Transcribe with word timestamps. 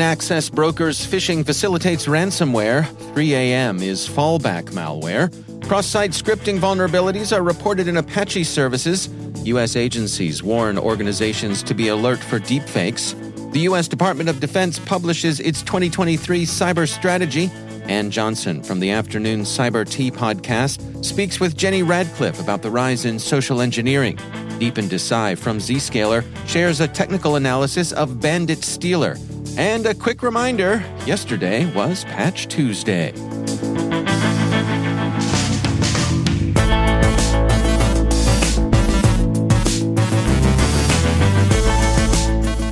Access 0.00 0.48
broker's 0.48 1.06
phishing 1.06 1.44
facilitates 1.44 2.06
ransomware. 2.06 2.84
3AM 3.14 3.82
is 3.82 4.08
fallback 4.08 4.64
malware. 4.70 5.30
Cross 5.66 5.86
site 5.86 6.10
scripting 6.12 6.58
vulnerabilities 6.58 7.36
are 7.36 7.42
reported 7.42 7.88
in 7.88 7.96
Apache 7.96 8.44
services. 8.44 9.08
U.S. 9.44 9.76
agencies 9.76 10.42
warn 10.42 10.78
organizations 10.78 11.62
to 11.62 11.74
be 11.74 11.88
alert 11.88 12.18
for 12.18 12.38
deepfakes. 12.38 13.14
The 13.52 13.60
U.S. 13.60 13.88
Department 13.88 14.28
of 14.28 14.40
Defense 14.40 14.78
publishes 14.78 15.40
its 15.40 15.62
2023 15.62 16.44
cyber 16.44 16.88
strategy. 16.88 17.50
Ann 17.84 18.10
Johnson 18.10 18.62
from 18.62 18.80
the 18.80 18.90
Afternoon 18.90 19.40
Cyber 19.40 19.88
Tea 19.88 20.10
podcast 20.10 21.04
speaks 21.04 21.40
with 21.40 21.56
Jenny 21.56 21.82
Radcliffe 21.82 22.40
about 22.40 22.62
the 22.62 22.70
rise 22.70 23.04
in 23.04 23.18
social 23.18 23.60
engineering. 23.60 24.16
Deepen 24.60 24.88
Desai 24.88 25.36
from 25.36 25.58
Zscaler 25.58 26.24
shares 26.46 26.80
a 26.80 26.86
technical 26.86 27.36
analysis 27.36 27.92
of 27.92 28.20
Bandit 28.20 28.62
Stealer. 28.62 29.16
And 29.56 29.86
a 29.86 29.94
quick 29.94 30.22
reminder 30.22 30.82
yesterday 31.06 31.70
was 31.74 32.04
Patch 32.04 32.48
Tuesday. 32.48 33.12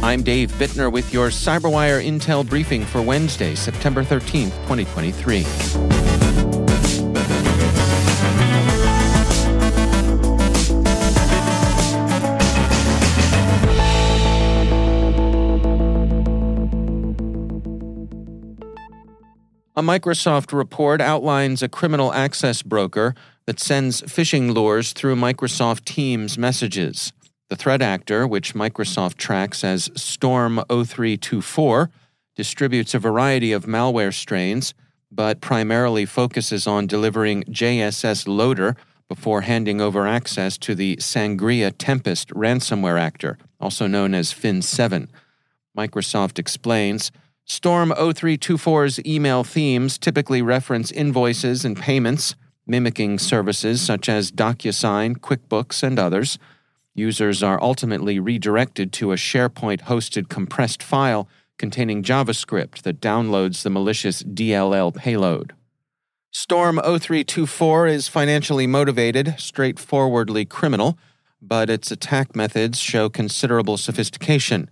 I'm 0.03 0.23
Dave 0.23 0.51
Bittner 0.53 0.91
with 0.91 1.13
your 1.13 1.29
CyberWire 1.29 2.03
Intel 2.03 2.49
briefing 2.49 2.85
for 2.85 3.03
Wednesday, 3.03 3.55
September 3.55 4.03
13th, 4.03 4.55
2023. 4.69 6.08
A 19.79 19.81
Microsoft 19.81 20.53
report 20.53 21.01
outlines 21.01 21.63
a 21.63 21.69
criminal 21.69 22.13
access 22.13 22.63
broker 22.63 23.15
that 23.47 23.61
sends 23.61 24.03
phishing 24.03 24.53
lures 24.53 24.93
through 24.93 25.15
Microsoft 25.15 25.85
Teams 25.85 26.37
messages. 26.37 27.13
The 27.49 27.55
threat 27.55 27.81
actor, 27.81 28.27
which 28.27 28.55
Microsoft 28.55 29.19
tracks 29.19 29.63
as 29.63 29.89
Storm 29.95 30.57
0324, 30.69 31.91
distributes 32.35 32.93
a 32.93 32.99
variety 32.99 33.53
of 33.53 33.67
malware 33.67 34.13
strains, 34.13 34.75
but 35.13 35.41
primarily 35.41 36.07
focuses 36.07 36.67
on 36.67 36.89
delivering 36.89 37.45
JSS 37.45 38.27
Loader 38.27 38.75
before 39.09 39.43
handing 39.43 39.81
over 39.81 40.09
access 40.09 40.59
to 40.59 40.75
the 40.75 40.97
Sangria 40.97 41.73
Tempest 41.79 42.31
ransomware 42.31 42.99
actor, 42.99 43.39
also 43.61 43.87
known 43.87 44.13
as 44.13 44.35
Fin7. 44.35 45.07
Microsoft 45.77 46.41
explains 46.41 47.13
Storm 47.51 47.93
0324's 47.97 49.01
email 49.07 49.43
themes 49.43 49.97
typically 49.97 50.43
reference 50.43 50.93
invoices 50.93 51.65
and 51.65 51.79
payments, 51.79 52.35
mimicking 52.67 53.19
services 53.19 53.81
such 53.81 54.07
as 54.07 54.31
DocuSign, 54.31 55.17
QuickBooks, 55.17 55.83
and 55.83 55.99
others. 55.99 56.39
Users 56.95 57.43
are 57.43 57.61
ultimately 57.63 58.21
redirected 58.21 58.93
to 58.93 59.13
a 59.13 59.17
SharePoint 59.17 59.85
hosted 59.85 60.29
compressed 60.29 60.83
file 60.83 61.27
containing 61.57 62.03
JavaScript 62.03 62.83
that 62.83 63.01
downloads 63.01 63.63
the 63.63 63.71
malicious 63.71 64.23
DLL 64.23 64.95
payload. 64.95 65.55
Storm 66.31 66.77
0324 66.77 67.87
is 67.87 68.09
financially 68.09 68.67
motivated, 68.67 69.35
straightforwardly 69.39 70.45
criminal, 70.45 70.99
but 71.41 71.71
its 71.71 71.91
attack 71.91 72.37
methods 72.37 72.79
show 72.79 73.09
considerable 73.09 73.79
sophistication. 73.79 74.69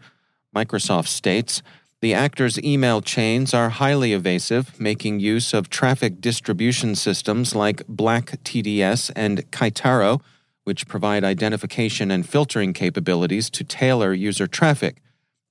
Microsoft 0.54 1.08
states 1.08 1.62
the 2.06 2.14
actor's 2.14 2.56
email 2.62 3.02
chains 3.02 3.52
are 3.52 3.68
highly 3.68 4.12
evasive, 4.12 4.78
making 4.78 5.18
use 5.18 5.52
of 5.52 5.68
traffic 5.68 6.20
distribution 6.20 6.94
systems 6.94 7.52
like 7.52 7.84
Black 7.88 8.26
TDS 8.44 9.10
and 9.16 9.50
Keitaro, 9.50 10.20
which 10.62 10.86
provide 10.86 11.24
identification 11.24 12.12
and 12.12 12.24
filtering 12.24 12.72
capabilities 12.72 13.50
to 13.50 13.64
tailor 13.64 14.12
user 14.12 14.46
traffic. 14.46 15.02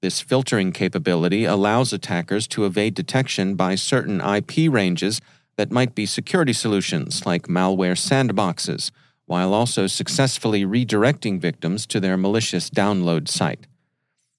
This 0.02 0.22
filtering 0.22 0.72
capability 0.72 1.44
allows 1.44 1.92
attackers 1.92 2.48
to 2.48 2.64
evade 2.66 2.94
detection 2.94 3.56
by 3.56 3.76
certain 3.76 4.22
IP 4.22 4.72
ranges 4.72 5.20
that 5.58 5.74
might 5.74 5.94
be 5.94 6.06
security 6.06 6.54
solutions 6.54 7.26
like 7.26 7.48
malware 7.48 7.98
sandboxes, 8.00 8.92
while 9.26 9.54
also 9.54 9.88
successfully 9.88 10.64
redirecting 10.64 11.38
victims 11.38 11.86
to 11.88 12.00
their 12.00 12.16
malicious 12.16 12.70
download 12.70 13.28
site. 13.28 13.68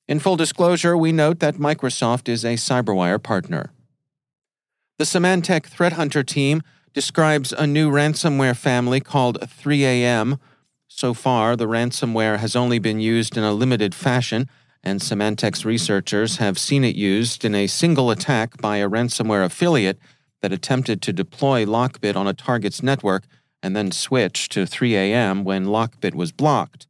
In 0.09 0.21
full 0.21 0.37
disclosure, 0.37 0.97
we 0.97 1.11
note 1.11 1.41
that 1.41 1.57
Microsoft 1.57 2.29
is 2.29 2.45
a 2.45 2.55
CyberWire 2.55 3.21
partner. 3.21 3.73
The 4.99 5.05
Symantec 5.05 5.67
Threat 5.67 5.95
Hunter 5.95 6.23
team 6.23 6.63
describes 6.95 7.53
a 7.53 7.67
new 7.67 7.91
ransomware 7.91 8.57
family 8.57 9.01
called 9.01 9.41
3AM. 9.41 10.39
So 10.87 11.13
far, 11.13 11.57
the 11.57 11.67
ransomware 11.67 12.39
has 12.39 12.55
only 12.55 12.79
been 12.79 13.01
used 13.01 13.37
in 13.37 13.43
a 13.43 13.53
limited 13.53 13.97
fashion, 13.97 14.49
and 14.81 15.01
Symantec's 15.01 15.65
researchers 15.65 16.37
have 16.37 16.57
seen 16.57 16.85
it 16.85 16.95
used 16.95 17.45
in 17.45 17.57
a 17.57 17.67
single 17.67 18.13
attack 18.13 18.57
by 18.59 18.77
a 18.77 18.89
ransomware 18.89 19.45
affiliate 19.45 19.99
that 20.41 20.53
attempted 20.53 21.03
to 21.03 21.13
deploy 21.13 21.65
Lockbit 21.65 22.15
on 22.15 22.29
a 22.29 22.33
target's 22.33 22.81
network 22.81 23.25
and 23.61 23.75
then 23.75 23.91
switch 23.91 24.49
to 24.51 24.61
3AM 24.67 25.43
when 25.43 25.67
Lockbit 25.67 26.15
was 26.15 26.31
blocked. 26.31 26.87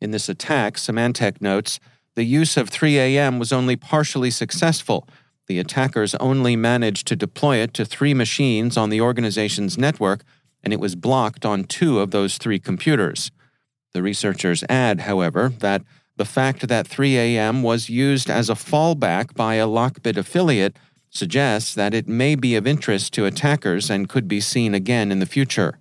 In 0.00 0.12
this 0.12 0.28
attack, 0.28 0.74
Symantec 0.76 1.40
notes 1.40 1.80
the 2.14 2.24
use 2.24 2.56
of 2.56 2.70
3AM 2.70 3.38
was 3.38 3.52
only 3.52 3.76
partially 3.76 4.30
successful. 4.30 5.08
The 5.46 5.58
attackers 5.58 6.14
only 6.16 6.56
managed 6.56 7.06
to 7.08 7.16
deploy 7.16 7.56
it 7.56 7.74
to 7.74 7.84
three 7.84 8.14
machines 8.14 8.76
on 8.76 8.90
the 8.90 9.00
organization's 9.00 9.78
network, 9.78 10.22
and 10.62 10.72
it 10.72 10.80
was 10.80 10.94
blocked 10.94 11.44
on 11.44 11.64
two 11.64 12.00
of 12.00 12.10
those 12.10 12.38
three 12.38 12.58
computers. 12.58 13.30
The 13.92 14.02
researchers 14.02 14.64
add, 14.68 15.00
however, 15.00 15.52
that 15.58 15.82
the 16.16 16.24
fact 16.24 16.68
that 16.68 16.88
3AM 16.88 17.62
was 17.62 17.88
used 17.88 18.30
as 18.30 18.50
a 18.50 18.54
fallback 18.54 19.34
by 19.34 19.54
a 19.54 19.66
Lockbit 19.66 20.16
affiliate 20.16 20.76
suggests 21.10 21.74
that 21.74 21.94
it 21.94 22.08
may 22.08 22.34
be 22.34 22.54
of 22.56 22.66
interest 22.66 23.12
to 23.14 23.26
attackers 23.26 23.90
and 23.90 24.08
could 24.08 24.28
be 24.28 24.40
seen 24.40 24.74
again 24.74 25.10
in 25.10 25.18
the 25.18 25.26
future. 25.26 25.78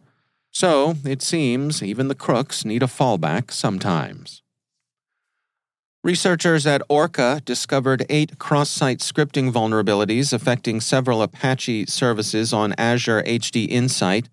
So, 0.52 0.96
it 1.06 1.22
seems 1.22 1.82
even 1.82 2.10
the 2.10 2.16
crooks 2.16 2.66
need 2.66 2.84
a 2.84 2.88
fallback 2.88 3.52
sometimes. 3.52 4.42
Researchers 6.04 6.66
at 6.66 6.82
Orca 6.90 7.44
discovered 7.46 8.08
eight 8.10 8.40
cross 8.40 8.72
site 8.72 9.02
scripting 9.02 9.52
vulnerabilities 9.52 10.34
affecting 10.34 10.82
several 10.82 11.22
Apache 11.22 11.86
services 11.86 12.52
on 12.52 12.74
Azure 12.76 13.22
HD 13.22 13.70
Insight. 13.70 14.28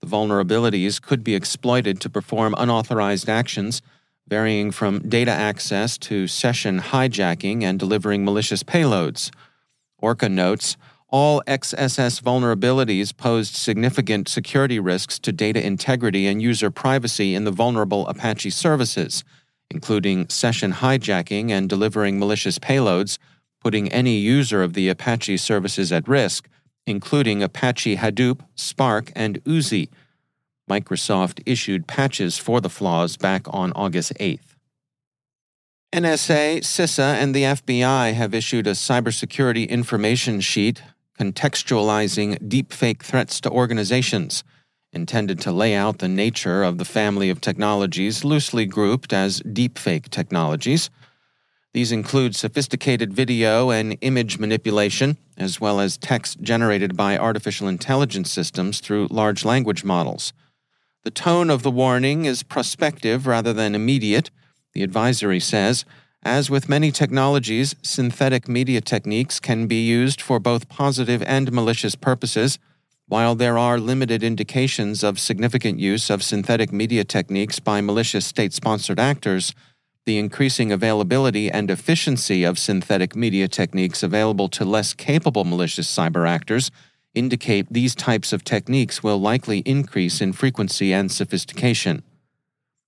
The 0.00 0.06
vulnerabilities 0.06 1.02
could 1.02 1.24
be 1.24 1.34
exploited 1.34 2.00
to 2.00 2.08
perform 2.08 2.54
unauthorized 2.56 3.28
actions, 3.28 3.82
varying 4.28 4.70
from 4.70 5.00
data 5.00 5.32
access 5.32 5.98
to 5.98 6.28
session 6.28 6.78
hijacking 6.78 7.64
and 7.64 7.76
delivering 7.76 8.24
malicious 8.24 8.62
payloads. 8.62 9.32
Orca 9.98 10.28
notes 10.28 10.76
all 11.08 11.42
XSS 11.48 12.22
vulnerabilities 12.22 13.16
posed 13.16 13.56
significant 13.56 14.28
security 14.28 14.78
risks 14.78 15.18
to 15.18 15.32
data 15.32 15.60
integrity 15.66 16.28
and 16.28 16.40
user 16.40 16.70
privacy 16.70 17.34
in 17.34 17.42
the 17.42 17.50
vulnerable 17.50 18.06
Apache 18.06 18.50
services, 18.50 19.24
including 19.70 20.28
session 20.28 20.72
hijacking 20.72 21.50
and 21.50 21.68
delivering 21.68 22.18
malicious 22.18 22.58
payloads, 22.58 23.18
putting 23.60 23.90
any 23.92 24.16
user 24.16 24.62
of 24.62 24.74
the 24.74 24.88
Apache 24.88 25.36
services 25.36 25.92
at 25.92 26.08
risk, 26.08 26.48
including 26.86 27.42
Apache 27.42 27.96
Hadoop, 27.96 28.40
Spark, 28.54 29.12
and 29.14 29.42
Oozie. 29.44 29.88
Microsoft 30.68 31.42
issued 31.46 31.86
patches 31.86 32.38
for 32.38 32.60
the 32.60 32.70
flaws 32.70 33.16
back 33.16 33.42
on 33.48 33.72
August 33.72 34.12
8th. 34.20 34.56
NSA, 35.92 36.58
CISA, 36.58 37.14
and 37.14 37.34
the 37.34 37.42
FBI 37.42 38.14
have 38.14 38.32
issued 38.32 38.68
a 38.68 38.72
cybersecurity 38.72 39.68
information 39.68 40.40
sheet 40.40 40.82
contextualizing 41.18 42.38
deepfake 42.48 43.02
threats 43.02 43.40
to 43.40 43.50
organizations, 43.50 44.44
intended 44.92 45.40
to 45.40 45.52
lay 45.52 45.74
out 45.74 45.98
the 45.98 46.08
nature 46.08 46.62
of 46.62 46.78
the 46.78 46.84
family 46.84 47.30
of 47.30 47.40
technologies 47.40 48.24
loosely 48.24 48.66
grouped 48.66 49.12
as 49.12 49.40
deepfake 49.42 50.08
technologies. 50.08 50.90
These 51.72 51.92
include 51.92 52.34
sophisticated 52.34 53.12
video 53.12 53.70
and 53.70 53.96
image 54.00 54.38
manipulation, 54.38 55.16
as 55.36 55.60
well 55.60 55.78
as 55.78 55.96
text 55.96 56.40
generated 56.40 56.96
by 56.96 57.16
artificial 57.16 57.68
intelligence 57.68 58.30
systems 58.30 58.80
through 58.80 59.06
large 59.10 59.44
language 59.44 59.84
models. 59.84 60.32
The 61.04 61.10
tone 61.10 61.48
of 61.48 61.62
the 61.62 61.70
warning 61.70 62.24
is 62.24 62.42
prospective 62.42 63.26
rather 63.26 63.52
than 63.52 63.74
immediate, 63.74 64.30
the 64.72 64.82
advisory 64.82 65.40
says 65.40 65.84
as 66.22 66.50
with 66.50 66.68
many 66.68 66.90
technologies, 66.90 67.74
synthetic 67.82 68.46
media 68.46 68.82
techniques 68.82 69.40
can 69.40 69.66
be 69.66 69.86
used 69.86 70.20
for 70.20 70.38
both 70.38 70.68
positive 70.68 71.22
and 71.22 71.50
malicious 71.50 71.94
purposes. 71.94 72.58
While 73.10 73.34
there 73.34 73.58
are 73.58 73.80
limited 73.80 74.22
indications 74.22 75.02
of 75.02 75.18
significant 75.18 75.80
use 75.80 76.10
of 76.10 76.22
synthetic 76.22 76.72
media 76.72 77.02
techniques 77.02 77.58
by 77.58 77.80
malicious 77.80 78.24
state 78.24 78.52
sponsored 78.52 79.00
actors, 79.00 79.52
the 80.06 80.16
increasing 80.16 80.70
availability 80.70 81.50
and 81.50 81.72
efficiency 81.72 82.44
of 82.44 82.56
synthetic 82.56 83.16
media 83.16 83.48
techniques 83.48 84.04
available 84.04 84.48
to 84.50 84.64
less 84.64 84.94
capable 84.94 85.42
malicious 85.42 85.92
cyber 85.92 86.28
actors 86.28 86.70
indicate 87.12 87.66
these 87.68 87.96
types 87.96 88.32
of 88.32 88.44
techniques 88.44 89.02
will 89.02 89.20
likely 89.20 89.58
increase 89.66 90.20
in 90.20 90.32
frequency 90.32 90.92
and 90.92 91.10
sophistication. 91.10 92.04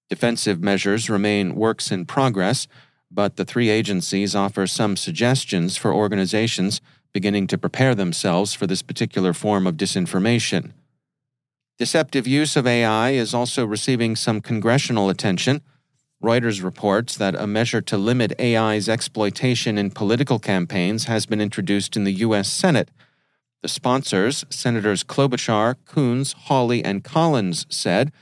Defensive 0.09 0.63
measures 0.63 1.11
remain 1.11 1.57
works 1.57 1.91
in 1.91 2.07
progress 2.07 2.69
but 3.11 3.35
the 3.35 3.45
three 3.45 3.71
agencies 3.71 4.37
offer 4.37 4.69
some 4.69 4.97
suggestions 4.97 5.77
for 5.77 5.93
organizations 5.93 6.81
beginning 7.12 7.47
to 7.49 7.59
prepare 7.59 7.94
themselves 7.94 8.55
for 8.55 8.67
this 8.67 8.82
particular 8.82 9.32
form 9.32 9.67
of 9.67 9.76
disinformation. 9.76 10.73
Deceptive 11.79 12.26
use 12.26 12.56
of 12.56 12.67
AI 12.67 13.11
is 13.11 13.35
also 13.35 13.64
receiving 13.64 14.14
some 14.17 14.41
congressional 14.41 15.09
attention. 15.09 15.62
Reuters 16.23 16.62
reports 16.62 17.17
that 17.17 17.35
a 17.35 17.47
measure 17.47 17.81
to 17.82 17.99
limit 17.99 18.38
AI's 18.41 18.88
exploitation 18.88 19.76
in 19.76 19.91
political 19.91 20.38
campaigns 20.38 21.05
has 21.05 21.26
been 21.26 21.41
introduced 21.41 21.97
in 21.97 22.05
the 22.05 22.12
U.S. 22.12 22.49
Senate. 22.49 22.91
The 23.62 23.69
sponsors, 23.69 24.44
Senators 24.49 25.03
Klobuchar, 25.03 25.76
Coons, 25.85 26.32
Hawley, 26.32 26.85
and 26.85 27.03
Collins, 27.03 27.67
said 27.69 28.12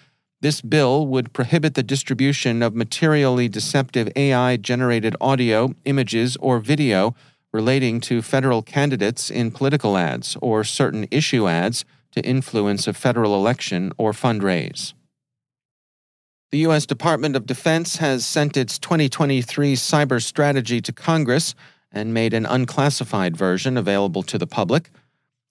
this 0.40 0.62
bill 0.62 1.06
would 1.06 1.34
prohibit 1.34 1.74
the 1.74 1.82
distribution 1.82 2.62
of 2.62 2.74
materially 2.74 3.48
deceptive 3.48 4.10
AI 4.16 4.56
generated 4.56 5.14
audio, 5.20 5.74
images, 5.84 6.36
or 6.38 6.60
video 6.60 7.14
relating 7.52 8.00
to 8.00 8.22
federal 8.22 8.62
candidates 8.62 9.30
in 9.30 9.50
political 9.50 9.96
ads 9.96 10.36
or 10.40 10.64
certain 10.64 11.06
issue 11.10 11.48
ads 11.48 11.84
to 12.12 12.20
influence 12.22 12.86
a 12.86 12.92
federal 12.92 13.34
election 13.34 13.92
or 13.98 14.12
fundraise. 14.12 14.92
The 16.50 16.58
U.S. 16.58 16.84
Department 16.84 17.36
of 17.36 17.46
Defense 17.46 17.96
has 17.96 18.26
sent 18.26 18.56
its 18.56 18.78
2023 18.78 19.74
cyber 19.74 20.20
strategy 20.20 20.80
to 20.80 20.92
Congress 20.92 21.54
and 21.92 22.12
made 22.12 22.34
an 22.34 22.46
unclassified 22.46 23.36
version 23.36 23.76
available 23.76 24.22
to 24.24 24.38
the 24.38 24.46
public. 24.46 24.90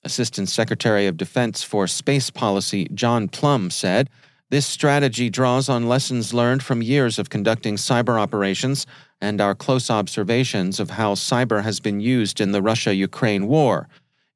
Assistant 0.04 0.50
Secretary 0.50 1.08
of 1.08 1.18
Defense 1.18 1.64
for 1.64 1.88
Space 1.88 2.30
Policy 2.30 2.88
John 2.94 3.28
Plumb 3.28 3.70
said 3.70 4.10
this 4.50 4.66
strategy 4.66 5.30
draws 5.30 5.70
on 5.70 5.88
lessons 5.88 6.34
learned 6.34 6.64
from 6.64 6.82
years 6.82 7.20
of 7.20 7.30
conducting 7.30 7.76
cyber 7.76 8.20
operations 8.20 8.88
and 9.22 9.42
our 9.42 9.56
close 9.56 9.90
observations 9.90 10.80
of 10.80 10.92
how 10.92 11.14
cyber 11.14 11.64
has 11.64 11.80
been 11.80 12.00
used 12.00 12.40
in 12.40 12.52
the 12.52 12.62
Russia 12.62 12.94
Ukraine 12.94 13.48
war. 13.48 13.88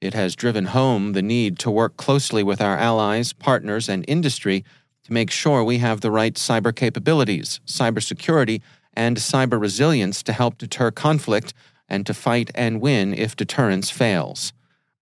It 0.01 0.13
has 0.13 0.35
driven 0.35 0.65
home 0.65 1.13
the 1.13 1.21
need 1.21 1.57
to 1.59 1.71
work 1.71 1.95
closely 1.97 2.43
with 2.43 2.61
our 2.61 2.77
allies, 2.77 3.33
partners, 3.33 3.87
and 3.87 4.03
industry 4.07 4.65
to 5.03 5.13
make 5.13 5.31
sure 5.31 5.63
we 5.63 5.77
have 5.77 6.01
the 6.01 6.11
right 6.11 6.33
cyber 6.35 6.75
capabilities, 6.75 7.59
cybersecurity, 7.65 8.61
and 8.93 9.17
cyber 9.17 9.59
resilience 9.59 10.21
to 10.23 10.33
help 10.33 10.57
deter 10.57 10.91
conflict 10.91 11.53
and 11.87 12.05
to 12.05 12.13
fight 12.13 12.51
and 12.53 12.81
win 12.81 13.13
if 13.13 13.35
deterrence 13.35 13.89
fails. 13.89 14.53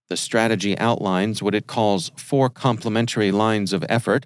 The 0.09 0.17
strategy 0.17 0.77
outlines 0.77 1.41
what 1.41 1.55
it 1.55 1.67
calls 1.67 2.11
four 2.15 2.49
complementary 2.49 3.31
lines 3.31 3.73
of 3.73 3.85
effort 3.89 4.25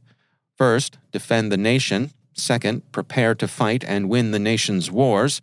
First, 0.56 0.98
defend 1.12 1.52
the 1.52 1.58
nation. 1.58 2.12
Second, 2.36 2.92
prepare 2.92 3.34
to 3.36 3.48
fight 3.48 3.84
and 3.86 4.10
win 4.10 4.32
the 4.32 4.40
nation's 4.40 4.92
wars. 4.92 5.42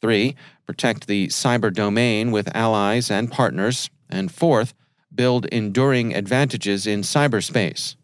Three, 0.00 0.36
protect 0.66 1.06
the 1.06 1.28
cyber 1.28 1.72
domain 1.72 2.30
with 2.30 2.54
allies 2.54 3.10
and 3.10 3.32
partners. 3.32 3.90
And 4.10 4.30
fourth, 4.30 4.74
build 5.14 5.46
enduring 5.46 6.14
advantages 6.14 6.86
in 6.86 7.00
cyberspace. 7.00 7.96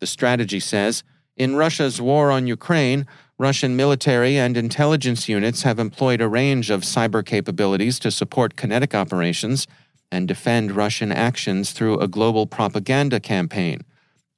The 0.00 0.06
strategy 0.06 0.60
says 0.60 1.04
In 1.36 1.56
Russia's 1.56 2.00
war 2.00 2.30
on 2.30 2.46
Ukraine, 2.46 3.06
Russian 3.38 3.76
military 3.76 4.38
and 4.38 4.56
intelligence 4.56 5.28
units 5.28 5.62
have 5.62 5.78
employed 5.78 6.20
a 6.20 6.28
range 6.28 6.70
of 6.70 6.82
cyber 6.82 7.24
capabilities 7.24 7.98
to 7.98 8.10
support 8.10 8.56
kinetic 8.56 8.94
operations 8.94 9.66
and 10.10 10.28
defend 10.28 10.72
Russian 10.72 11.10
actions 11.10 11.72
through 11.72 11.98
a 11.98 12.08
global 12.08 12.46
propaganda 12.46 13.18
campaign. 13.18 13.84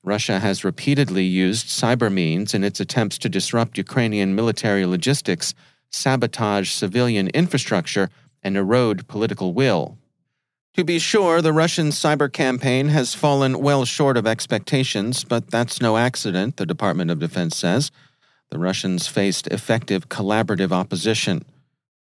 Russia 0.07 0.39
has 0.39 0.63
repeatedly 0.63 1.25
used 1.25 1.67
cyber 1.67 2.11
means 2.11 2.55
in 2.55 2.63
its 2.63 2.79
attempts 2.79 3.19
to 3.19 3.29
disrupt 3.29 3.77
Ukrainian 3.77 4.37
military 4.37 4.87
logistics, 4.87 5.53
sabotage 5.91 6.71
civilian 6.71 7.27
infrastructure, 7.35 8.09
and 8.41 8.57
erode 8.57 9.09
political 9.09 9.53
will. 9.53 9.99
To 10.75 10.85
be 10.85 11.01
sure, 11.01 11.43
the 11.43 11.53
Russian 11.53 11.89
cyber 11.89 12.33
campaign 12.33 12.89
has 12.89 13.15
fallen 13.15 13.59
well 13.59 13.85
short 13.85 14.17
of 14.17 14.29
expectations, 14.29 15.25
but 15.25 15.51
that's 15.51 15.81
no 15.81 15.97
accident, 15.97 16.57
the 16.57 16.67
Department 16.67 17.11
of 17.11 17.19
Defense 17.19 17.57
says. 17.57 17.91
The 18.51 18.61
Russians 18.61 19.09
faced 19.09 19.49
effective 19.49 20.09
collaborative 20.09 20.71
opposition. 20.71 21.45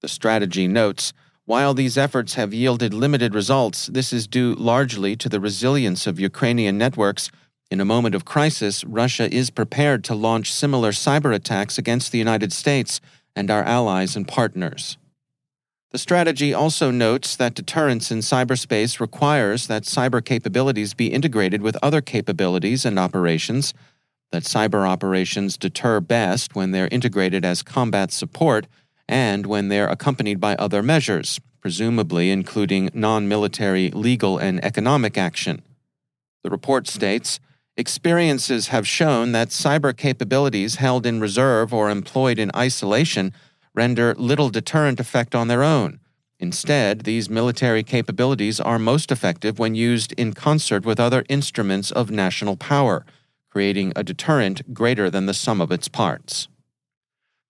The 0.03 0.09
strategy 0.09 0.69
notes 0.69 1.15
while 1.47 1.75
these 1.75 1.97
efforts 1.97 2.35
have 2.35 2.53
yielded 2.53 2.93
limited 2.93 3.33
results, 3.33 3.87
this 3.87 4.13
is 4.13 4.27
due 4.27 4.55
largely 4.57 5.15
to 5.15 5.29
the 5.29 5.39
resilience 5.39 6.09
of 6.09 6.19
Ukrainian 6.19 6.77
networks 6.77 7.31
in 7.71 7.81
a 7.81 7.85
moment 7.85 8.15
of 8.15 8.25
crisis, 8.25 8.85
Russia 8.85 9.33
is 9.35 9.51
prepared 9.51 10.05
to 10.05 10.15
launch 10.15 10.53
similar 10.53 10.93
cyber 10.93 11.35
attacks 11.35 11.79
against 11.79 12.13
the 12.13 12.19
United 12.19 12.53
States 12.53 13.01
and 13.35 13.51
our 13.51 13.65
allies 13.65 14.15
and 14.15 14.27
partners. 14.27 14.97
The 15.91 15.99
strategy 15.99 16.55
also 16.55 16.91
notes 16.91 17.37
that 17.37 17.55
deterrence 17.55 18.11
in 18.11 18.19
cyberspace 18.19 19.01
requires 19.01 19.67
that 19.67 19.85
cyber 19.85 20.25
capabilities 20.25 20.95
be 20.95 21.09
integrated 21.09 21.63
with 21.63 21.77
other 21.83 22.01
capabilities 22.01 22.85
and 22.85 22.99
operations, 22.99 23.75
that 24.31 24.43
cyber 24.43 24.87
operations 24.87 25.57
deter 25.57 26.01
best 26.01 26.55
when 26.55 26.71
they're 26.71 26.89
integrated 26.89 27.45
as 27.45 27.63
combat 27.63 28.13
support 28.13 28.67
and 29.09 29.47
when 29.47 29.69
they're 29.69 29.89
accompanied 29.89 30.41
by 30.41 30.55
other 30.57 30.83
measures, 30.83 31.41
presumably 31.61 32.31
including 32.31 32.91
non 32.93 33.29
military 33.29 33.91
legal 33.91 34.39
and 34.39 34.65
economic 34.65 35.17
action. 35.17 35.63
The 36.43 36.51
report 36.51 36.87
states 36.87 37.41
Experiences 37.79 38.69
have 38.69 38.89
shown 38.89 39.33
that 39.33 39.49
cyber 39.49 39.95
capabilities 39.95 40.77
held 40.77 41.05
in 41.05 41.21
reserve 41.21 41.75
or 41.75 41.91
employed 41.91 42.39
in 42.39 42.51
isolation 42.57 43.35
render 43.75 44.15
little 44.15 44.49
deterrent 44.49 44.99
effect 44.99 45.35
on 45.35 45.49
their 45.49 45.63
own. 45.63 46.01
Instead, 46.39 47.03
these 47.03 47.29
military 47.29 47.83
capabilities 47.83 48.61
are 48.61 48.79
most 48.79 49.13
effective 49.13 49.59
when 49.59 49.75
used 49.75 50.13
in 50.15 50.33
concert 50.33 50.87
with 50.87 50.99
other 50.99 51.25
instruments 51.29 51.91
of 51.91 52.11
national 52.11 52.57
power, 52.57 53.05
creating 53.51 53.93
a 53.95 54.03
deterrent 54.03 54.73
greater 54.73 55.11
than 55.11 55.27
the 55.27 55.35
sum 55.35 55.61
of 55.61 55.71
its 55.71 55.89
parts. 55.89 56.49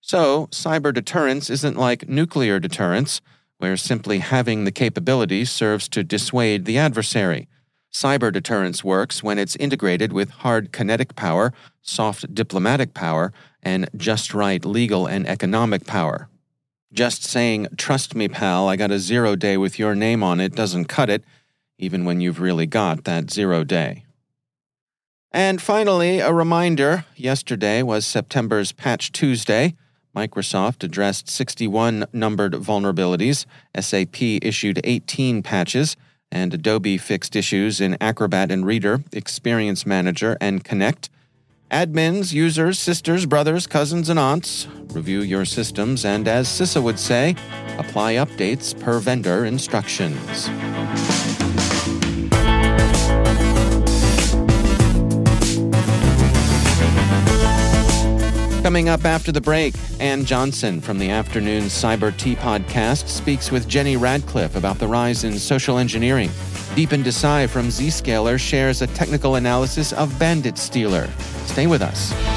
So, 0.01 0.47
cyber 0.47 0.93
deterrence 0.93 1.49
isn't 1.49 1.77
like 1.77 2.07
nuclear 2.07 2.59
deterrence, 2.59 3.21
where 3.57 3.75
simply 3.75 4.19
having 4.19 4.63
the 4.63 4.71
capability 4.71 5.43
serves 5.45 5.87
to 5.89 6.03
dissuade 6.03 6.65
the 6.65 6.77
adversary. 6.77 7.47
Cyber 7.91 8.31
deterrence 8.31 8.83
works 8.83 9.23
when 9.23 9.39
it's 9.39 9.55
integrated 9.55 10.13
with 10.13 10.29
hard 10.29 10.71
kinetic 10.71 11.15
power, 11.15 11.53
soft 11.81 12.33
diplomatic 12.33 12.93
power, 12.93 13.33
and 13.63 13.89
just 13.95 14.33
right 14.33 14.63
legal 14.63 15.07
and 15.07 15.27
economic 15.27 15.85
power. 15.85 16.29
Just 16.93 17.23
saying, 17.23 17.67
trust 17.77 18.15
me, 18.15 18.27
pal, 18.27 18.69
I 18.69 18.75
got 18.75 18.91
a 18.91 18.99
zero 18.99 19.35
day 19.35 19.57
with 19.57 19.77
your 19.77 19.95
name 19.95 20.23
on 20.23 20.39
it 20.39 20.55
doesn't 20.55 20.85
cut 20.85 21.09
it, 21.09 21.23
even 21.77 22.05
when 22.05 22.21
you've 22.21 22.39
really 22.39 22.65
got 22.65 23.03
that 23.03 23.31
zero 23.31 23.63
day. 23.63 24.05
And 25.31 25.61
finally, 25.61 26.19
a 26.19 26.33
reminder 26.33 27.05
yesterday 27.15 27.83
was 27.83 28.05
September's 28.05 28.71
Patch 28.71 29.11
Tuesday. 29.11 29.75
Microsoft 30.15 30.83
addressed 30.83 31.29
61 31.29 32.05
numbered 32.13 32.53
vulnerabilities, 32.53 33.45
SAP 33.79 34.21
issued 34.21 34.79
18 34.83 35.43
patches, 35.43 35.95
and 36.31 36.53
Adobe 36.53 36.97
fixed 36.97 37.35
issues 37.35 37.79
in 37.81 37.97
Acrobat 38.01 38.51
and 38.51 38.65
Reader, 38.65 39.03
Experience 39.11 39.85
Manager, 39.85 40.37
and 40.41 40.63
Connect. 40.63 41.09
Admins, 41.71 42.33
users, 42.33 42.79
sisters, 42.79 43.25
brothers, 43.25 43.67
cousins, 43.67 44.07
and 44.09 44.17
aunts, 44.17 44.67
review 44.93 45.21
your 45.21 45.43
systems 45.43 46.05
and, 46.05 46.27
as 46.27 46.47
CISA 46.47 46.81
would 46.81 46.97
say, 46.97 47.35
apply 47.77 48.13
updates 48.15 48.79
per 48.79 48.99
vendor 48.99 49.45
instructions. 49.45 50.49
Coming 58.67 58.89
up 58.89 59.05
after 59.05 59.31
the 59.31 59.39
break, 59.39 59.73
Ann 60.01 60.25
Johnson 60.25 60.81
from 60.81 60.99
the 60.99 61.09
Afternoon 61.09 61.63
Cyber 61.67 62.15
Tea 62.17 62.35
podcast 62.35 63.07
speaks 63.07 63.49
with 63.49 63.65
Jenny 63.65 63.95
Radcliffe 63.95 64.57
about 64.57 64.77
the 64.77 64.87
rise 64.87 65.23
in 65.23 65.39
social 65.39 65.77
engineering. 65.77 66.29
Deepen 66.75 67.01
Desai 67.01 67.47
from 67.47 67.69
Zscaler 67.69 68.37
shares 68.37 68.81
a 68.81 68.87
technical 68.87 69.35
analysis 69.35 69.93
of 69.93 70.19
Bandit 70.19 70.57
Stealer. 70.57 71.07
Stay 71.45 71.65
with 71.65 71.81
us. 71.81 72.36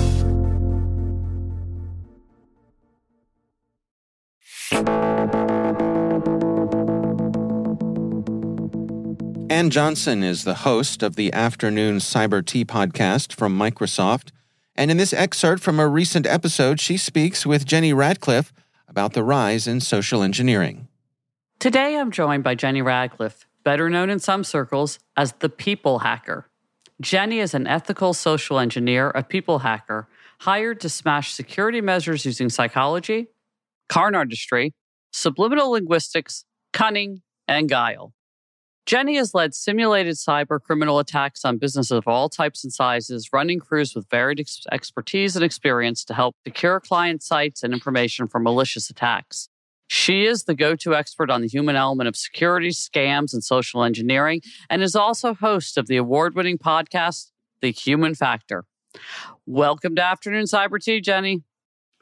Ann 9.51 9.69
Johnson 9.69 10.23
is 10.23 10.45
the 10.45 10.53
host 10.63 11.03
of 11.03 11.17
the 11.17 11.33
Afternoon 11.33 11.97
Cyber 11.97 12.43
Tea 12.43 12.63
podcast 12.63 13.33
from 13.33 13.59
Microsoft. 13.59 14.29
And 14.77 14.89
in 14.89 14.95
this 14.95 15.11
excerpt 15.11 15.61
from 15.61 15.77
a 15.77 15.89
recent 15.89 16.25
episode, 16.25 16.79
she 16.79 16.95
speaks 16.95 17.45
with 17.45 17.65
Jenny 17.65 17.91
Radcliffe 17.91 18.53
about 18.87 19.11
the 19.11 19.25
rise 19.25 19.67
in 19.67 19.81
social 19.81 20.23
engineering. 20.23 20.87
Today, 21.59 21.97
I'm 21.97 22.11
joined 22.11 22.45
by 22.45 22.55
Jenny 22.55 22.81
Radcliffe, 22.81 23.45
better 23.65 23.89
known 23.89 24.09
in 24.09 24.19
some 24.19 24.45
circles 24.45 24.99
as 25.17 25.33
the 25.39 25.49
People 25.49 25.99
Hacker. 25.99 26.47
Jenny 27.01 27.39
is 27.39 27.53
an 27.53 27.67
ethical 27.67 28.13
social 28.13 28.57
engineer, 28.57 29.09
a 29.09 29.21
people 29.21 29.59
hacker, 29.59 30.07
hired 30.39 30.79
to 30.79 30.87
smash 30.87 31.33
security 31.33 31.81
measures 31.81 32.23
using 32.25 32.47
psychology, 32.47 33.27
card 33.89 34.15
artistry, 34.15 34.73
subliminal 35.11 35.71
linguistics, 35.71 36.45
cunning, 36.71 37.21
and 37.49 37.67
guile. 37.67 38.13
Jenny 38.85 39.15
has 39.15 39.33
led 39.33 39.53
simulated 39.53 40.15
cyber 40.15 40.59
criminal 40.61 40.99
attacks 40.99 41.45
on 41.45 41.57
businesses 41.57 41.91
of 41.91 42.07
all 42.07 42.29
types 42.29 42.63
and 42.63 42.73
sizes, 42.73 43.29
running 43.31 43.59
crews 43.59 43.95
with 43.95 44.09
varied 44.09 44.39
ex- 44.39 44.63
expertise 44.71 45.35
and 45.35 45.45
experience 45.45 46.03
to 46.05 46.13
help 46.13 46.35
secure 46.45 46.79
client 46.79 47.21
sites 47.21 47.63
and 47.63 47.73
information 47.73 48.27
from 48.27 48.43
malicious 48.43 48.89
attacks. 48.89 49.47
She 49.87 50.25
is 50.25 50.45
the 50.45 50.55
go 50.55 50.75
to 50.77 50.95
expert 50.95 51.29
on 51.29 51.41
the 51.41 51.47
human 51.47 51.75
element 51.75 52.07
of 52.07 52.15
security, 52.15 52.69
scams, 52.69 53.33
and 53.33 53.43
social 53.43 53.83
engineering, 53.83 54.41
and 54.69 54.81
is 54.81 54.95
also 54.95 55.33
host 55.33 55.77
of 55.77 55.87
the 55.87 55.97
award 55.97 56.33
winning 56.33 56.57
podcast, 56.57 57.29
The 57.61 57.71
Human 57.71 58.15
Factor. 58.15 58.63
Welcome 59.45 59.95
to 59.97 60.03
Afternoon 60.03 60.45
Cyber 60.45 60.81
Tea, 60.81 61.01
Jenny. 61.01 61.43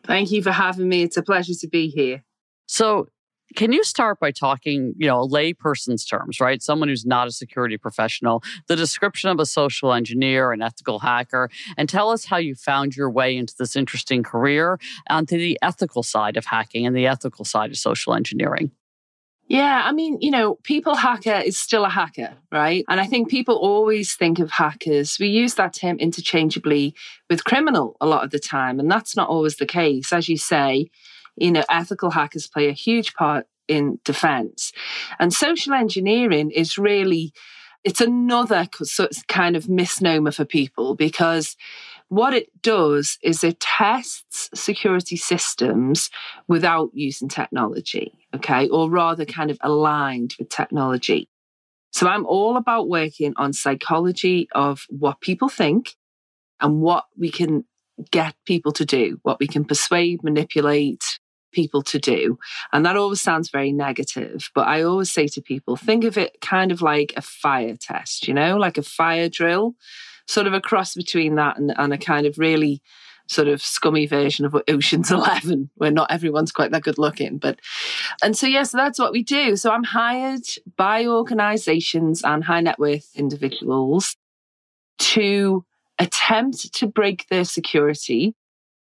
Thank 0.05 0.31
you 0.31 0.41
for 0.41 0.51
having 0.51 0.88
me. 0.88 1.01
It's 1.01 1.17
a 1.17 1.24
pleasure 1.24 1.53
to 1.59 1.67
be 1.67 1.88
here. 1.89 2.24
So, 2.67 3.07
can 3.56 3.72
you 3.72 3.84
start 3.84 4.20
by 4.20 4.32
talking, 4.32 4.94
you 4.98 5.08
know, 5.08 5.22
a 5.22 5.27
layperson's 5.27 6.06
terms, 6.06 6.39
right? 6.39 6.62
Someone 6.62 6.89
who's 6.89 7.06
not 7.06 7.27
a 7.27 7.32
security 7.32 7.77
professional, 7.77 8.44
the 8.68 8.75
description 8.75 9.29
of 9.29 9.39
a 9.39 9.46
social 9.46 9.94
engineer, 9.94 10.51
an 10.51 10.62
ethical 10.62 11.00
hacker, 11.00 11.50
and 11.77 11.89
tell 11.89 12.10
us 12.10 12.25
how 12.25 12.38
you 12.38 12.56
found 12.56 12.96
your 12.96 13.10
way 13.10 13.36
into 13.36 13.53
this 13.58 13.75
interesting 13.75 14.24
career 14.24 14.79
onto 15.10 15.38
the 15.38 15.58
ethical 15.62 16.03
side 16.03 16.38
of 16.38 16.46
hacking 16.46 16.86
and 16.86 16.96
the 16.96 17.08
ethical 17.08 17.46
side 17.46 17.72
of 17.72 17.77
social 17.77 18.13
engineering. 18.13 18.72
Yeah, 19.48 19.82
I 19.84 19.94
mean, 19.94 20.20
you 20.22 20.29
know, 20.29 20.60
people 20.62 20.94
hacker 20.94 21.41
is 21.44 21.58
still 21.58 21.84
a 21.84 21.89
hacker, 21.89 22.36
right? 22.51 22.86
And 22.88 23.00
I 23.00 23.08
think 23.08 23.32
people 23.32 23.56
always 23.56 24.13
think 24.13 24.38
of 24.38 24.51
hackers. 24.51 25.18
We 25.20 25.27
use 25.27 25.56
that 25.56 25.74
term 25.74 25.98
interchangeably 25.98 26.94
with 27.32 27.46
criminal 27.46 27.98
a 28.00 28.06
lot 28.06 28.24
of 28.24 28.29
the 28.29 28.38
time, 28.38 28.79
and 28.79 28.91
that's 28.91 29.15
not 29.15 29.27
always 29.27 29.56
the 29.56 29.65
case. 29.65 30.13
As 30.13 30.29
you 30.29 30.38
say, 30.38 30.91
you 31.39 31.51
know, 31.51 31.63
ethical 31.69 32.12
hackers 32.12 32.48
play 32.48 32.67
a 32.69 32.74
huge 32.74 33.13
part 33.13 33.48
in 33.67 34.00
defense. 34.03 34.72
And 35.19 35.34
social 35.34 35.74
engineering 35.74 36.51
is 36.51 36.77
really 36.77 37.34
it's 37.86 38.01
another 38.01 38.67
kind 39.29 39.55
of 39.55 39.69
misnomer 39.69 40.31
for 40.31 40.43
people 40.43 40.96
because 40.96 41.55
what 42.10 42.34
it 42.34 42.50
does 42.62 43.17
is 43.24 43.43
it 43.43 43.60
tests 43.60 44.50
security 44.53 45.15
systems 45.15 46.10
without 46.48 46.89
using 46.93 47.29
technology, 47.29 48.12
okay, 48.36 48.67
or 48.67 48.89
rather 48.89 49.25
kind 49.25 49.51
of 49.51 49.58
aligned 49.62 50.36
with 50.38 50.50
technology. 50.50 51.29
So 51.91 52.08
I'm 52.08 52.25
all 52.25 52.58
about 52.58 52.89
working 52.89 53.34
on 53.38 53.53
psychology 53.53 54.48
of 54.53 54.86
what 54.89 55.22
people 55.22 55.50
think 55.50 55.96
and 56.60 56.81
what 56.81 57.05
we 57.17 57.31
can 57.31 57.63
get 58.12 58.36
people 58.46 58.72
to 58.74 58.86
do, 58.86 59.19
what 59.24 59.39
we 59.39 59.48
can 59.48 59.63
persuade, 59.65 60.24
manipulate 60.24 61.09
people 61.51 61.82
to 61.84 62.00
do. 62.00 62.38
And 62.72 62.86
that 62.86 62.98
always 62.98 63.22
sounds 63.22 63.50
very 63.50 63.72
negative, 63.72 64.50
but 64.53 64.68
I 64.68 64.84
always 64.84 65.12
say 65.12 65.27
to 65.27 65.41
people, 65.41 65.75
think 65.75 66.03
of 66.03 66.18
it 66.18 66.41
kind 66.41 66.72
of 66.72 66.82
like 66.82 67.13
a 67.15 67.22
fire 67.22 67.75
test, 67.75 68.27
you 68.27 68.34
know, 68.34 68.58
like 68.58 68.77
a 68.77 68.84
fire 68.84 69.29
drill, 69.29 69.75
sort 70.27 70.48
of 70.48 70.53
a 70.53 70.62
cross 70.62 70.94
between 70.96 71.36
that 71.36 71.58
and, 71.58 71.74
and 71.77 71.94
a 71.94 71.98
kind 71.98 72.25
of 72.25 72.38
really 72.38 72.82
sort 73.27 73.48
of 73.48 73.62
scummy 73.62 74.08
version 74.08 74.46
of 74.46 74.56
Ocean's 74.68 75.12
11, 75.12 75.70
where 75.75 75.91
not 75.91 76.12
everyone's 76.12 76.51
quite 76.51 76.72
that 76.72 76.84
good 76.84 76.98
looking. 76.98 77.38
But, 77.38 77.60
and 78.24 78.36
so, 78.36 78.48
yes, 78.48 78.53
yeah, 78.53 78.63
so 78.63 78.77
that's 78.77 79.00
what 79.00 79.12
we 79.12 79.24
do. 79.24 79.56
So 79.56 79.72
I'm 79.72 79.84
hired 79.84 80.46
by 80.75 81.06
organizations 81.06 82.24
and 82.24 82.44
high 82.44 82.62
net 82.62 82.79
worth 82.79 83.10
individuals 83.15 84.15
to 85.00 85.63
attempt 86.00 86.74
to 86.74 86.88
break 86.88 87.27
their 87.29 87.46
security 87.46 88.34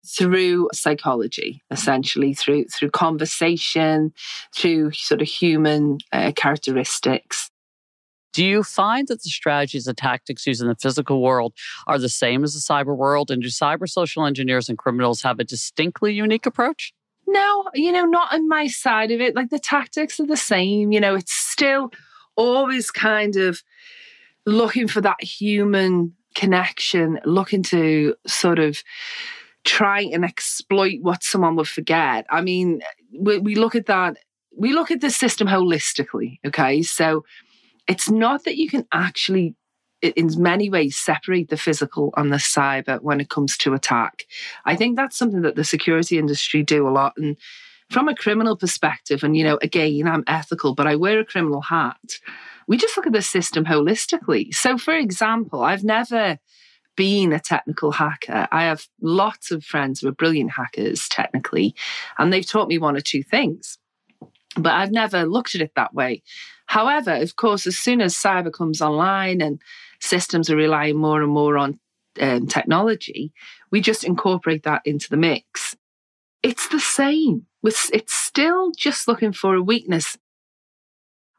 through 0.06 0.70
psychology 0.74 1.62
essentially 1.72 2.34
through 2.34 2.66
through 2.66 2.90
conversation 2.90 4.14
through 4.56 4.92
sort 4.92 5.22
of 5.22 5.28
human 5.28 5.98
uh, 6.14 6.32
characteristics 6.36 7.52
do 8.38 8.46
you 8.46 8.62
find 8.62 9.08
that 9.08 9.24
the 9.24 9.30
strategies 9.30 9.88
and 9.88 9.98
tactics 9.98 10.46
used 10.46 10.62
in 10.62 10.68
the 10.68 10.76
physical 10.76 11.24
world 11.24 11.54
are 11.88 11.98
the 11.98 12.08
same 12.08 12.44
as 12.44 12.54
the 12.54 12.60
cyber 12.60 12.96
world? 12.96 13.32
And 13.32 13.42
do 13.42 13.48
cyber 13.48 13.90
social 13.90 14.28
engineers 14.28 14.70
and 14.70 14.78
criminals 14.78 15.24
have 15.24 15.40
a 15.40 15.44
distinctly 15.44 16.14
unique 16.14 16.46
approach? 16.46 16.94
No, 17.26 17.66
you 17.74 17.92
know, 17.92 18.06
not 18.06 18.32
on 18.32 18.48
my 18.48 18.68
side 18.68 19.10
of 19.10 19.22
it. 19.22 19.36
Like 19.36 19.50
the 19.50 19.58
tactics 19.58 20.20
are 20.20 20.28
the 20.28 20.38
same. 20.38 20.92
You 20.92 21.00
know, 21.00 21.16
it's 21.16 21.34
still 21.34 21.92
always 22.36 22.92
kind 22.92 23.36
of 23.38 23.64
looking 24.46 24.88
for 24.88 25.02
that 25.02 25.24
human 25.24 26.14
connection, 26.36 27.20
looking 27.26 27.64
to 27.64 28.14
sort 28.28 28.60
of 28.60 28.84
try 29.68 30.02
and 30.02 30.26
exploit 30.26 31.00
what 31.02 31.24
someone 31.24 31.56
would 31.58 31.68
forget. 31.68 32.26
I 32.30 32.42
mean, 32.42 32.82
we, 33.18 33.38
we 33.38 33.56
look 33.56 33.76
at 33.76 33.86
that, 33.88 34.18
we 34.58 34.74
look 34.74 34.90
at 34.90 35.02
the 35.02 35.12
system 35.12 35.48
holistically. 35.48 36.40
Okay. 36.46 36.82
So, 36.82 37.24
it's 37.88 38.10
not 38.10 38.44
that 38.44 38.58
you 38.58 38.70
can 38.70 38.86
actually 38.92 39.56
in 40.02 40.30
many 40.42 40.70
ways 40.70 40.96
separate 40.96 41.50
the 41.50 41.58
physical 41.58 42.14
and 42.18 42.32
the 42.32 42.38
cyber 42.38 43.02
when 43.02 43.20
it 43.20 43.30
comes 43.30 43.58
to 43.58 43.74
attack. 43.74 44.26
I 44.66 44.76
think 44.76 44.96
that's 44.96 45.18
something 45.18 45.42
that 45.42 45.56
the 45.56 45.64
security 45.64 46.18
industry 46.18 46.64
do 46.64 46.88
a 46.88 46.92
lot. 46.92 47.14
And 47.18 47.38
from 47.90 48.08
a 48.08 48.16
criminal 48.16 48.56
perspective, 48.56 49.24
and 49.24 49.36
you 49.36 49.44
know, 49.44 49.58
again, 49.62 50.08
I'm 50.08 50.24
ethical, 50.28 50.76
but 50.76 50.88
I 50.88 50.96
wear 50.96 51.20
a 51.20 51.26
criminal 51.26 51.62
hat. 51.62 52.20
We 52.68 52.78
just 52.78 52.98
look 52.98 53.08
at 53.08 53.14
the 53.14 53.22
system 53.22 53.66
holistically. 53.66 54.54
So, 54.54 54.78
for 54.78 54.94
example, 54.94 55.62
I've 55.62 55.84
never 55.84 56.38
been 56.98 57.32
a 57.32 57.40
technical 57.40 57.92
hacker. 57.92 58.50
I 58.52 58.64
have 58.64 58.86
lots 59.02 59.52
of 59.52 59.64
friends 59.64 60.02
who 60.02 60.10
are 60.10 60.12
brilliant 60.12 60.52
hackers 60.52 61.08
technically, 61.08 61.74
and 62.18 62.34
they've 62.34 62.46
taught 62.46 62.68
me 62.68 62.78
one 62.78 62.98
or 62.98 63.02
two 63.02 63.24
things. 63.24 63.78
But 64.58 64.74
I've 64.74 64.92
never 64.92 65.26
looked 65.26 65.56
at 65.56 65.62
it 65.62 65.72
that 65.76 65.94
way. 65.94 66.24
However, 66.66 67.14
of 67.14 67.38
course, 67.38 67.66
as 67.66 67.78
soon 67.78 68.02
as 68.02 68.14
cyber 68.16 68.52
comes 68.52 68.82
online 68.82 69.40
and 69.40 69.62
systems 70.02 70.50
are 70.50 70.58
relying 70.58 70.98
more 70.98 71.22
and 71.22 71.32
more 71.32 71.58
on 71.58 71.80
um, 72.20 72.48
technology, 72.48 73.32
we 73.72 73.80
just 73.80 74.04
incorporate 74.04 74.64
that 74.64 74.82
into 74.84 75.10
the 75.10 75.18
mix. 75.18 75.78
It's 76.44 76.68
the 76.68 76.80
same. 76.80 77.46
It's 77.64 78.14
still 78.14 78.72
just 78.72 79.08
looking 79.08 79.32
for 79.32 79.56
a 79.56 79.62
weakness. 79.62 80.18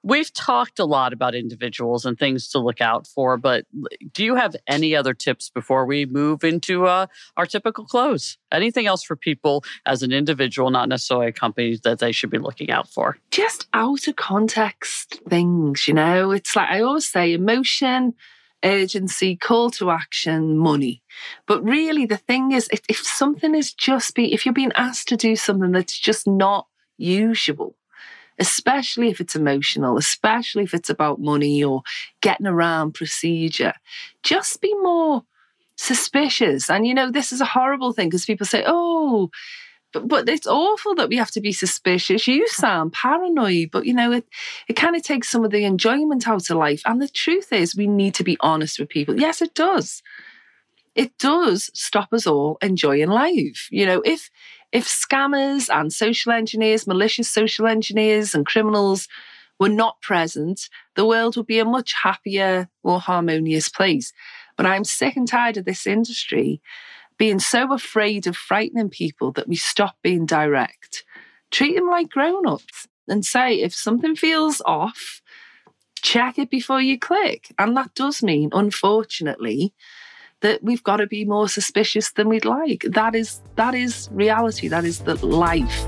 We've 0.08 0.32
talked 0.32 0.78
a 0.78 0.86
lot 0.86 1.12
about 1.12 1.34
individuals 1.34 2.06
and 2.06 2.18
things 2.18 2.48
to 2.52 2.58
look 2.58 2.80
out 2.80 3.06
for, 3.06 3.36
but 3.36 3.66
do 4.14 4.24
you 4.24 4.36
have 4.36 4.56
any 4.66 4.96
other 4.96 5.12
tips 5.12 5.50
before 5.50 5.84
we 5.84 6.06
move 6.06 6.44
into 6.44 6.86
uh, 6.86 7.08
our 7.36 7.44
typical 7.44 7.85
close? 7.85 8.38
Anything 8.50 8.87
else 8.87 9.02
for 9.02 9.16
people 9.16 9.64
as 9.85 10.02
an 10.02 10.11
individual, 10.11 10.70
not 10.70 10.88
necessarily 10.88 11.26
a 11.26 11.33
company, 11.33 11.78
that 11.85 11.98
they 11.98 12.11
should 12.12 12.30
be 12.30 12.38
looking 12.38 12.70
out 12.70 12.88
for? 12.88 13.18
Just 13.30 13.66
out 13.74 14.09
of 14.09 14.16
context 14.16 15.20
things, 15.28 15.87
you 15.87 15.92
know? 15.92 16.30
It's 16.30 16.56
like 16.56 16.70
I 16.70 16.80
always 16.80 17.06
say 17.06 17.35
emotion, 17.35 18.14
urgency, 18.64 19.37
call 19.37 19.70
to 19.72 19.90
action, 19.90 20.56
money. 20.56 21.02
But 21.46 21.62
really, 21.62 22.06
the 22.06 22.16
thing 22.16 22.52
is, 22.52 22.66
if, 22.72 22.80
if 22.88 22.96
something 22.96 23.54
is 23.54 23.74
just 23.74 24.14
be, 24.14 24.33
if 24.33 24.46
you're 24.46 24.54
being 24.54 24.72
asked 24.74 25.09
to 25.09 25.18
do 25.18 25.37
something 25.37 25.72
that's 25.72 25.98
just 25.98 26.26
not 26.26 26.66
usual, 26.96 27.76
especially 28.38 29.09
if 29.09 29.20
it's 29.20 29.37
emotional, 29.37 29.98
especially 29.98 30.64
if 30.64 30.74
it's 30.74 30.90
about 30.90 31.20
money 31.20 31.62
or 31.62 31.83
getting 32.20 32.46
around 32.46 32.94
procedure. 32.94 33.74
Just 34.22 34.61
be 34.61 34.74
more 34.77 35.24
suspicious. 35.77 36.68
And 36.68 36.87
you 36.87 36.94
know, 36.94 37.11
this 37.11 37.33
is 37.33 37.40
a 37.40 37.46
horrible 37.46 37.92
thing 37.92 38.09
because 38.09 38.24
people 38.24 38.46
say, 38.46 38.64
oh, 38.66 39.31
but, 39.92 40.07
but 40.07 40.29
it's 40.29 40.46
awful 40.46 40.94
that 40.96 41.09
we 41.09 41.16
have 41.16 41.31
to 41.33 41.40
be 41.40 41.53
suspicious. 41.53 42.27
You 42.27 42.46
sound 42.48 42.92
paranoid, 42.92 43.70
but 43.70 43.87
you 43.87 43.94
know, 43.94 44.12
it, 44.12 44.27
it 44.68 44.74
kind 44.74 44.96
of 44.96 45.03
takes 45.03 45.31
some 45.31 45.44
of 45.44 45.51
the 45.51 45.64
enjoyment 45.64 46.29
out 46.29 46.51
of 46.51 46.57
life. 46.57 46.83
And 46.85 47.01
the 47.01 47.09
truth 47.09 47.53
is, 47.53 47.77
we 47.77 47.87
need 47.87 48.14
to 48.14 48.24
be 48.24 48.37
honest 48.40 48.79
with 48.79 48.88
people. 48.88 49.18
Yes, 49.18 49.40
it 49.40 49.55
does. 49.55 50.03
It 50.94 51.16
does 51.18 51.70
stop 51.74 52.12
us 52.12 52.27
all 52.27 52.59
enjoying 52.61 53.09
life. 53.09 53.68
You 53.70 53.87
know, 53.87 54.03
if 54.05 54.31
if 54.72 54.87
scammers 54.87 55.68
and 55.74 55.92
social 55.92 56.33
engineers, 56.33 56.87
malicious 56.87 57.31
social 57.31 57.66
engineers 57.66 58.35
and 58.35 58.46
criminals 58.46 59.09
were 59.59 59.68
not 59.68 60.00
present, 60.02 60.68
the 60.94 61.07
world 61.07 61.37
would 61.37 61.46
be 61.46 61.59
a 61.59 61.64
much 61.64 61.92
happier, 62.02 62.68
more 62.85 63.00
harmonious 63.00 63.68
place. 63.68 64.12
But 64.57 64.66
I'm 64.66 64.85
sick 64.85 65.16
and 65.16 65.26
tired 65.26 65.57
of 65.57 65.64
this 65.64 65.87
industry 65.87 66.61
being 67.16 67.40
so 67.40 67.72
afraid 67.72 68.26
of 68.26 68.37
frightening 68.37 68.88
people 68.88 69.33
that 69.33 69.48
we 69.48 69.57
stop 69.57 69.96
being 70.02 70.24
direct. 70.24 71.04
Treat 71.50 71.74
them 71.74 71.88
like 71.88 72.11
grown 72.11 72.46
ups 72.46 72.87
and 73.09 73.24
say, 73.24 73.61
if 73.61 73.74
something 73.74 74.14
feels 74.14 74.62
off, 74.64 75.20
check 75.96 76.38
it 76.38 76.50
before 76.50 76.81
you 76.81 76.98
click. 76.98 77.52
And 77.59 77.76
that 77.76 77.94
does 77.94 78.22
mean, 78.22 78.50
unfortunately, 78.52 79.74
that 80.40 80.62
we've 80.62 80.83
got 80.83 80.98
to 80.98 81.07
be 81.07 81.24
more 81.24 81.48
suspicious 81.48 82.12
than 82.12 82.29
we'd 82.29 82.44
like. 82.44 82.85
That 82.88 83.14
is 83.14 83.40
that 83.57 83.74
is 83.74 84.09
reality. 84.12 84.68
That 84.68 84.85
is 84.85 85.01
the 85.01 85.14
life. 85.27 85.87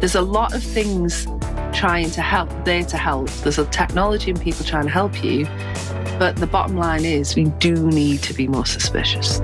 There's 0.00 0.14
a 0.14 0.22
lot 0.22 0.54
of 0.54 0.62
things 0.62 1.26
trying 1.72 2.10
to 2.10 2.22
help 2.22 2.50
there 2.64 2.84
to 2.84 2.96
help. 2.96 3.28
There's 3.42 3.58
a 3.58 3.66
technology 3.66 4.30
and 4.30 4.40
people 4.40 4.64
trying 4.64 4.84
to 4.84 4.90
help 4.90 5.22
you. 5.22 5.46
But 6.18 6.36
the 6.36 6.46
bottom 6.46 6.76
line 6.76 7.04
is 7.04 7.36
we 7.36 7.44
do 7.44 7.74
need 7.74 8.22
to 8.22 8.34
be 8.34 8.48
more 8.48 8.66
suspicious. 8.66 9.40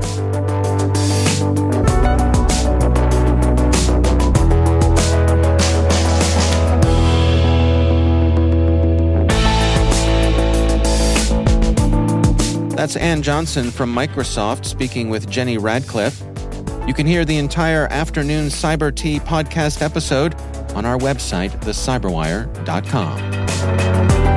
That's 12.82 12.96
Ann 12.96 13.22
Johnson 13.22 13.70
from 13.70 13.94
Microsoft 13.94 14.64
speaking 14.64 15.08
with 15.08 15.30
Jenny 15.30 15.56
Radcliffe. 15.56 16.20
You 16.84 16.92
can 16.92 17.06
hear 17.06 17.24
the 17.24 17.38
entire 17.38 17.86
afternoon 17.92 18.48
Cyber 18.48 18.92
Tea 18.92 19.20
podcast 19.20 19.82
episode 19.82 20.34
on 20.74 20.84
our 20.84 20.98
website, 20.98 21.52
thecyberwire.com. 21.62 24.31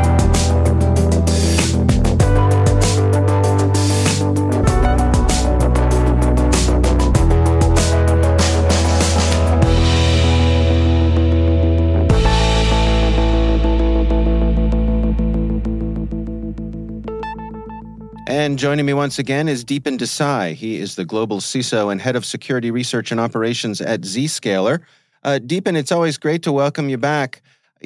Joining 18.56 18.86
me 18.86 18.94
once 18.94 19.20
again 19.20 19.50
is 19.50 19.66
Deepen 19.66 19.98
Desai. 19.98 20.54
He 20.54 20.78
is 20.78 20.96
the 20.96 21.04
global 21.04 21.40
CISO 21.40 21.92
and 21.92 22.00
head 22.00 22.16
of 22.16 22.24
security 22.24 22.72
research 22.72 23.12
and 23.12 23.20
operations 23.20 23.82
at 23.82 24.02
Zscaler. 24.02 24.80
Uh, 25.24 25.40
Deepen, 25.40 25.76
it's 25.76 25.92
always 25.92 26.18
great 26.18 26.42
to 26.44 26.54
welcome 26.54 26.88
you 26.88 26.98
back. 26.98 27.42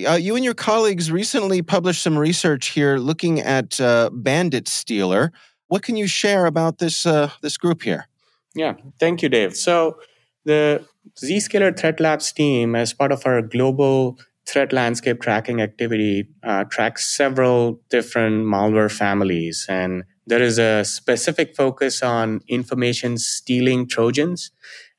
Uh, 0.08 0.14
you 0.14 0.36
and 0.36 0.46
your 0.46 0.54
colleagues 0.54 1.12
recently 1.12 1.64
published 1.64 2.04
some 2.04 2.18
research 2.18 2.68
here 2.68 2.98
looking 2.98 3.40
at 3.40 3.82
uh, 3.82 4.12
Bandit 4.14 4.68
Stealer. 4.68 5.32
What 5.70 5.82
can 5.82 5.96
you 5.96 6.08
share 6.08 6.46
about 6.46 6.78
this 6.78 7.06
uh, 7.06 7.32
this 7.42 7.58
group 7.58 7.82
here? 7.82 8.08
Yeah, 8.54 8.74
thank 9.00 9.24
you, 9.24 9.30
Dave. 9.30 9.56
So 9.56 9.98
the 10.46 10.86
Zscaler 11.20 11.72
ThreatLabz 11.72 12.34
team, 12.34 12.76
as 12.76 12.94
part 12.94 13.12
of 13.12 13.26
our 13.26 13.42
global 13.42 14.20
threat 14.48 14.72
landscape 14.72 15.22
tracking 15.22 15.62
activity, 15.62 16.28
uh, 16.44 16.66
tracks 16.66 17.08
several 17.08 17.82
different 17.90 18.46
malware 18.46 18.92
families 18.92 19.66
and 19.68 20.04
there 20.30 20.42
is 20.42 20.60
a 20.60 20.86
specific 20.86 21.56
focus 21.56 22.04
on 22.04 22.42
information 22.48 23.18
stealing 23.18 23.88
Trojans. 23.88 24.52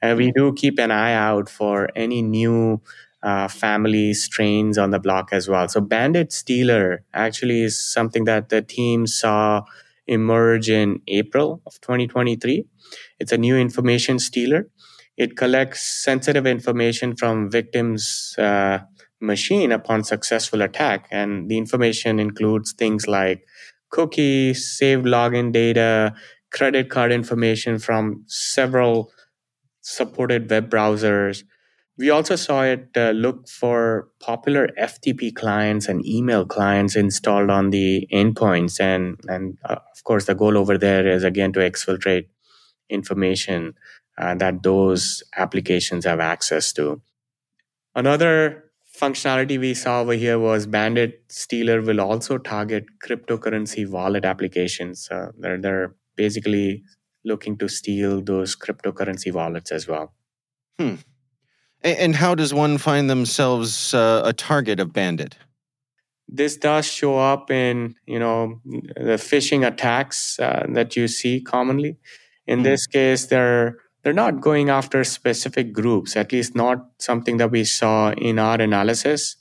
And 0.02 0.18
we 0.18 0.32
do 0.32 0.52
keep 0.52 0.78
an 0.78 0.90
eye 0.90 1.14
out 1.14 1.48
for 1.48 1.88
any 1.94 2.20
new 2.22 2.80
uh, 3.22 3.48
family 3.48 4.14
strains 4.14 4.76
on 4.78 4.90
the 4.90 4.98
block 4.98 5.28
as 5.32 5.48
well. 5.48 5.68
So, 5.68 5.80
Bandit 5.80 6.32
Stealer 6.32 7.04
actually 7.12 7.62
is 7.62 7.78
something 7.78 8.24
that 8.24 8.48
the 8.48 8.62
team 8.62 9.06
saw 9.06 9.62
emerge 10.06 10.70
in 10.70 11.02
April 11.06 11.60
of 11.66 11.80
2023. 11.82 12.64
It's 13.20 13.32
a 13.32 13.38
new 13.38 13.56
information 13.56 14.18
stealer. 14.18 14.68
It 15.18 15.36
collects 15.36 15.82
sensitive 15.82 16.46
information 16.46 17.14
from 17.14 17.50
victims' 17.50 18.34
uh, 18.38 18.78
machine 19.20 19.70
upon 19.70 20.02
successful 20.02 20.62
attack, 20.62 21.06
and 21.10 21.50
the 21.50 21.58
information 21.58 22.18
includes 22.18 22.72
things 22.72 23.06
like 23.06 23.44
cookies, 23.90 24.78
saved 24.78 25.04
login 25.04 25.52
data, 25.52 26.14
credit 26.52 26.90
card 26.90 27.12
information 27.12 27.78
from 27.78 28.24
several 28.26 29.10
supported 29.80 30.50
web 30.50 30.70
browsers. 30.70 31.44
We 31.98 32.08
also 32.08 32.36
saw 32.36 32.62
it 32.62 32.88
uh, 32.96 33.10
look 33.10 33.48
for 33.48 34.08
popular 34.20 34.70
FTP 34.80 35.34
clients 35.34 35.86
and 35.86 36.04
email 36.06 36.46
clients 36.46 36.96
installed 36.96 37.50
on 37.50 37.70
the 37.70 38.08
endpoints. 38.12 38.80
And, 38.80 39.20
and 39.28 39.58
uh, 39.64 39.76
of 39.94 40.04
course, 40.04 40.24
the 40.24 40.34
goal 40.34 40.56
over 40.56 40.78
there 40.78 41.06
is 41.06 41.24
again 41.24 41.52
to 41.52 41.60
exfiltrate 41.60 42.26
information 42.88 43.74
uh, 44.16 44.34
that 44.36 44.62
those 44.62 45.22
applications 45.36 46.04
have 46.04 46.20
access 46.20 46.72
to. 46.74 47.02
Another 47.94 48.69
functionality 49.00 49.58
we 49.58 49.72
saw 49.74 50.00
over 50.00 50.12
here 50.12 50.38
was 50.38 50.66
Bandit 50.66 51.22
Stealer 51.28 51.80
will 51.80 52.00
also 52.00 52.38
target 52.38 52.84
cryptocurrency 53.04 53.88
wallet 53.88 54.24
applications. 54.24 55.08
Uh, 55.10 55.28
they're, 55.38 55.60
they're 55.60 55.94
basically 56.16 56.82
looking 57.24 57.56
to 57.58 57.68
steal 57.68 58.20
those 58.20 58.56
cryptocurrency 58.56 59.32
wallets 59.32 59.72
as 59.72 59.88
well. 59.88 60.12
Hmm. 60.78 60.96
And 61.82 62.14
how 62.14 62.34
does 62.34 62.52
one 62.52 62.76
find 62.76 63.08
themselves 63.08 63.94
uh, 63.94 64.20
a 64.24 64.34
target 64.34 64.80
of 64.80 64.92
Bandit? 64.92 65.36
This 66.28 66.56
does 66.56 66.86
show 66.86 67.18
up 67.18 67.50
in 67.50 67.96
you 68.06 68.18
know 68.18 68.60
the 68.64 69.18
phishing 69.18 69.66
attacks 69.66 70.38
uh, 70.38 70.66
that 70.74 70.94
you 70.94 71.08
see 71.08 71.40
commonly. 71.40 71.96
In 72.46 72.58
hmm. 72.58 72.64
this 72.64 72.86
case, 72.86 73.26
they're 73.26 73.78
they're 74.02 74.12
not 74.12 74.40
going 74.40 74.70
after 74.70 75.04
specific 75.04 75.72
groups, 75.72 76.16
at 76.16 76.32
least 76.32 76.54
not 76.54 76.86
something 76.98 77.36
that 77.36 77.50
we 77.50 77.64
saw 77.64 78.12
in 78.12 78.38
our 78.38 78.60
analysis. 78.60 79.36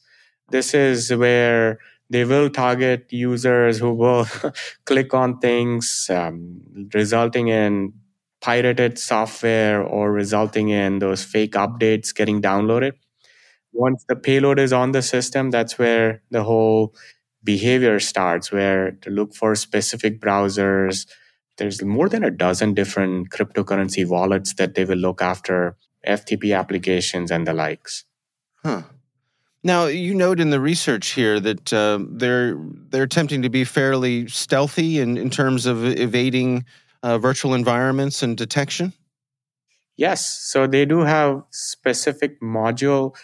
This 0.49 0.73
is 0.73 1.13
where 1.13 1.79
they 2.09 2.25
will 2.25 2.49
target 2.49 3.07
users 3.09 3.79
who 3.79 3.93
will 3.93 4.27
click 4.85 5.13
on 5.13 5.39
things, 5.39 6.09
um, 6.09 6.61
resulting 6.93 7.47
in 7.47 7.93
pirated 8.41 8.97
software 8.97 9.81
or 9.83 10.11
resulting 10.11 10.69
in 10.69 10.99
those 10.99 11.23
fake 11.23 11.53
updates 11.53 12.13
getting 12.13 12.41
downloaded. 12.41 12.93
Once 13.73 14.03
the 14.07 14.15
payload 14.15 14.59
is 14.59 14.73
on 14.73 14.91
the 14.91 15.01
system, 15.01 15.51
that's 15.51 15.77
where 15.77 16.21
the 16.31 16.43
whole 16.43 16.95
behavior 17.43 17.99
starts, 17.99 18.51
where 18.51 18.91
to 19.01 19.09
look 19.09 19.35
for 19.35 19.55
specific 19.55 20.19
browsers, 20.19 21.05
there's 21.59 21.83
more 21.83 22.09
than 22.09 22.23
a 22.23 22.31
dozen 22.31 22.73
different 22.73 23.29
cryptocurrency 23.29 24.07
wallets 24.07 24.55
that 24.55 24.73
they 24.73 24.85
will 24.85 24.97
look 24.97 25.21
after, 25.21 25.75
FTP 26.07 26.57
applications 26.57 27.29
and 27.29 27.45
the 27.45 27.53
likes. 27.53 28.05
Huh. 28.63 28.83
Now, 29.63 29.85
you 29.85 30.15
note 30.15 30.39
in 30.39 30.49
the 30.49 30.59
research 30.59 31.09
here 31.09 31.39
that 31.41 31.73
uh, 31.73 31.99
they're 32.09 32.57
they're 32.89 33.03
attempting 33.03 33.41
to 33.41 33.49
be 33.49 33.65
fairly 33.65 34.27
stealthy 34.27 34.99
in, 34.99 35.17
in 35.17 35.29
terms 35.29 35.65
of 35.65 35.85
evading 35.85 36.65
uh, 37.03 37.17
virtual 37.17 37.53
environments 37.53 38.23
and 38.23 38.37
detection. 38.37 38.93
Yes, 39.97 40.25
so 40.25 40.65
they 40.65 40.85
do 40.85 40.99
have 41.01 41.43
specific 41.51 42.39
module 42.41 43.15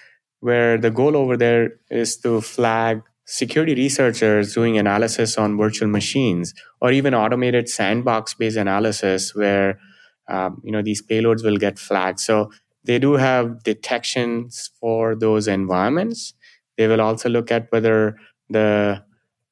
where 0.41 0.78
the 0.78 0.91
goal 0.91 1.15
over 1.15 1.38
there 1.38 1.80
is 1.89 2.17
to 2.17 2.41
flag 2.41 3.02
security 3.26 3.76
researchers 3.76 4.54
doing 4.54 4.78
analysis 4.78 5.38
on 5.38 5.58
virtual 5.58 5.88
machines 5.88 6.54
or 6.80 6.92
even 6.92 7.14
automated 7.14 7.68
sandbox 7.68 8.34
based 8.34 8.58
analysis 8.58 9.36
where 9.36 9.80
um, 10.28 10.62
you 10.64 10.72
know 10.72 10.82
these 10.82 11.02
payloads 11.02 11.44
will 11.44 11.58
get 11.58 11.78
flagged. 11.78 12.20
So 12.20 12.52
they 12.84 13.00
do 13.00 13.14
have 13.14 13.64
detections 13.64 14.70
for 14.80 15.16
those 15.16 15.48
environments. 15.48 16.34
They 16.78 16.88
will 16.88 17.02
also 17.02 17.30
look 17.30 17.52
at 17.52 17.72
whether 17.72 18.18
the 18.50 19.04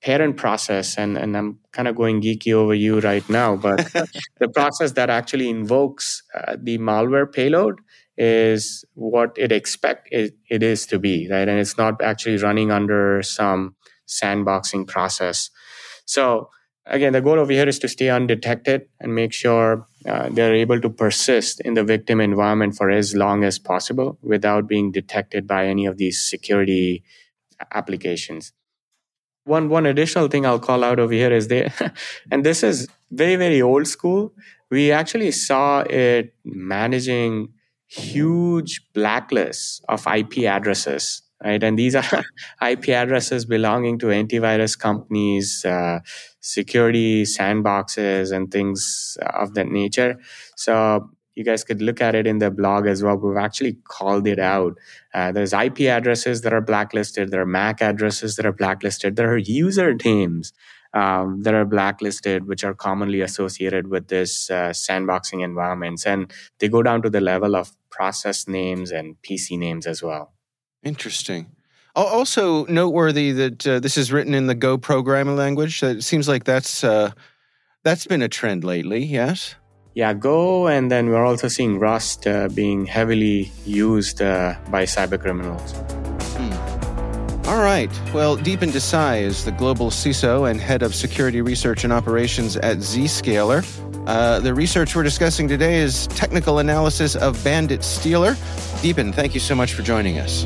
parent 0.04 0.36
process 0.36 0.98
and, 0.98 1.18
and 1.18 1.36
i'm 1.36 1.58
kind 1.72 1.88
of 1.88 1.96
going 1.96 2.22
geeky 2.22 2.52
over 2.52 2.74
you 2.74 3.00
right 3.00 3.28
now 3.30 3.56
but 3.56 3.78
the 4.40 4.50
process 4.54 4.92
that 4.92 5.10
actually 5.10 5.50
invokes 5.50 6.24
uh, 6.36 6.58
the 6.62 6.78
malware 6.78 7.32
payload 7.32 7.80
is 8.18 8.86
what 8.94 9.36
it 9.38 9.52
expect 9.52 10.08
it, 10.12 10.36
it 10.50 10.62
is 10.62 10.86
to 10.88 11.00
be 11.00 11.28
right? 11.30 11.48
And 11.48 11.60
it's 11.60 11.78
not 11.78 12.02
actually 12.02 12.38
running 12.38 12.72
under 12.72 13.22
some 13.24 13.76
sandboxing 14.08 14.88
process. 14.88 15.50
So 16.06 16.50
again 16.86 17.14
the 17.14 17.22
goal 17.22 17.40
over 17.40 17.52
here 17.52 17.68
is 17.68 17.80
to 17.80 17.88
stay 17.88 18.10
undetected 18.10 18.88
and 19.00 19.16
make 19.16 19.34
sure 19.34 19.88
uh, 20.06 20.30
they're 20.30 20.54
able 20.54 20.80
to 20.82 20.90
persist 20.90 21.62
in 21.62 21.74
the 21.74 21.84
victim 21.84 22.20
environment 22.20 22.76
for 22.76 22.90
as 22.90 23.16
long 23.16 23.44
as 23.44 23.58
possible 23.58 24.18
without 24.22 24.68
being 24.68 24.92
detected 24.92 25.48
by 25.48 25.66
any 25.66 25.86
of 25.86 25.98
these 25.98 26.22
security 26.22 27.04
applications. 27.72 28.54
One 29.46 29.70
one 29.70 29.86
additional 29.86 30.28
thing 30.28 30.46
i'll 30.46 30.60
call 30.60 30.84
out 30.84 31.00
over 31.00 31.14
here 31.14 31.32
is 31.32 31.48
they 31.48 31.72
and 32.32 32.46
this 32.46 32.64
is 32.64 32.88
very 33.12 33.36
very 33.36 33.62
old 33.62 33.88
school. 33.88 34.34
We 34.70 34.92
actually 34.92 35.32
saw 35.32 35.82
it 35.82 36.34
managing 36.44 37.50
huge 37.94 38.82
blacklists 38.94 39.82
of 39.88 40.06
IP 40.08 40.46
addresses, 40.46 41.22
right? 41.44 41.64
And 41.64 41.78
these 41.78 41.96
are 41.96 42.04
IP 42.68 42.90
addresses 42.90 43.46
belonging 43.46 44.00
to 44.00 44.08
antivirus 44.08 44.78
companies, 44.78 45.64
uh, 45.64 46.00
security 46.40 47.24
sandboxes, 47.24 48.36
and 48.36 48.52
things 48.52 49.18
of 49.22 49.54
that 49.54 49.68
nature. 49.68 50.20
So 50.56 51.10
you 51.36 51.44
guys 51.44 51.64
could 51.64 51.82
look 51.82 52.02
at 52.02 52.16
it 52.16 52.28
in 52.28 52.40
the 52.40 52.52
blog 52.52 52.88
as 52.88 53.04
well. 53.04 53.18
We've 53.18 53.38
actually 53.38 53.78
called 53.88 54.28
it 54.28 54.40
out. 54.40 54.78
Uh, 55.14 55.32
there's 55.32 55.54
IP 55.54 55.82
addresses 55.82 56.42
that 56.42 56.54
are 56.54 56.62
blacklisted. 56.62 57.32
There 57.32 57.42
are 57.42 57.46
MAC 57.46 57.82
addresses 57.82 58.36
that 58.36 58.46
are 58.46 58.54
blacklisted. 58.54 59.16
There 59.16 59.32
are 59.32 59.38
user 59.38 59.94
names 60.06 60.54
um, 60.94 61.42
that 61.44 61.54
are 61.54 61.66
blacklisted, 61.66 62.48
which 62.48 62.64
are 62.64 62.74
commonly 62.74 63.22
associated 63.22 63.88
with 63.88 64.08
this 64.08 64.50
uh, 64.50 64.70
sandboxing 64.70 65.44
environments. 65.44 66.06
And 66.06 66.32
they 66.60 66.70
go 66.70 66.84
down 66.84 67.02
to 67.02 67.10
the 67.10 67.22
level 67.22 67.56
of 67.56 67.76
process 67.90 68.48
names 68.48 68.92
and 68.92 69.16
PC 69.22 69.58
names 69.58 69.88
as 69.88 70.04
well. 70.04 70.34
Interesting. 70.84 71.48
Also 71.96 72.66
noteworthy 72.66 73.32
that 73.32 73.68
uh, 73.68 73.80
this 73.80 73.98
is 73.98 74.12
written 74.12 74.34
in 74.34 74.48
the 74.48 74.56
Go 74.56 74.78
programming 74.78 75.36
language. 75.36 75.84
It 75.84 76.04
seems 76.04 76.28
like 76.28 76.44
that's 76.44 76.84
uh, 76.84 77.12
that's 77.84 78.08
been 78.08 78.24
a 78.24 78.30
trend 78.30 78.64
lately. 78.64 79.04
Yes. 79.04 79.56
Yeah, 79.94 80.14
Go, 80.14 80.68
and 80.68 80.90
then 80.90 81.10
we're 81.10 81.24
also 81.24 81.48
seeing 81.48 81.78
Rust 81.78 82.26
uh, 82.26 82.50
being 82.50 82.88
heavily 82.88 83.52
used 83.64 84.24
uh, 84.24 84.56
by 84.72 84.86
cybercriminals. 84.86 86.23
All 87.54 87.62
right. 87.62 87.92
Well, 88.16 88.36
Deepen 88.36 88.72
Desai 88.72 89.22
is 89.22 89.46
the 89.46 89.52
global 89.52 89.92
CISO 89.92 90.50
and 90.50 90.60
head 90.60 90.82
of 90.82 90.96
security 90.96 91.40
research 91.40 91.84
and 91.84 91.94
operations 91.94 92.58
at 92.58 92.78
Zscaler. 92.78 93.64
Uh, 94.08 94.40
the 94.40 94.56
research 94.56 94.96
we're 94.96 95.04
discussing 95.04 95.48
today 95.48 95.76
is 95.76 96.08
technical 96.08 96.58
analysis 96.58 97.16
of 97.16 97.42
Bandit 97.44 97.84
Stealer. 97.84 98.36
Deepen, 98.82 99.14
thank 99.14 99.36
you 99.36 99.40
so 99.40 99.54
much 99.54 99.76
for 99.76 99.84
joining 99.84 100.18
us. 100.18 100.46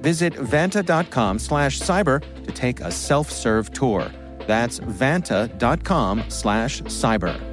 Visit 0.00 0.34
vanta.com 0.34 1.38
slash 1.38 1.80
cyber 1.80 2.22
to 2.44 2.52
take 2.52 2.80
a 2.80 2.90
self-serve 2.90 3.72
tour. 3.72 4.10
That's 4.46 4.80
vanta.com 4.80 6.24
slash 6.28 6.82
cyber. 6.82 7.48